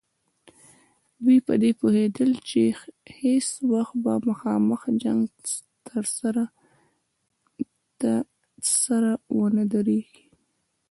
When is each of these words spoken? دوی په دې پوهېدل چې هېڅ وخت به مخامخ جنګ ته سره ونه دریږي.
دوی 1.23 1.39
په 1.47 1.53
دې 1.61 1.71
پوهېدل 1.79 2.31
چې 2.49 2.61
هېڅ 3.21 3.47
وخت 3.73 3.95
به 4.03 4.13
مخامخ 4.29 4.81
جنګ 5.03 5.21
ته 7.99 8.11
سره 8.87 9.11
ونه 9.37 9.63
دریږي. 9.73 10.23